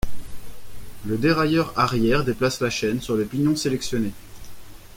Le 1.05 1.15
dérailleur 1.15 1.73
arrière 1.77 2.23
déplace 2.23 2.59
la 2.59 2.71
chaîne 2.71 3.01
sur 3.01 3.13
le 3.13 3.23
pignon 3.23 3.55
sélectionné. 3.55 4.09